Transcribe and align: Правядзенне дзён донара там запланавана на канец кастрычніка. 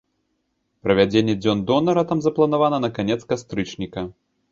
Правядзенне 0.85 1.35
дзён 1.41 1.61
донара 1.69 2.01
там 2.13 2.23
запланавана 2.29 2.77
на 2.87 2.91
канец 2.99 3.19
кастрычніка. 3.35 4.01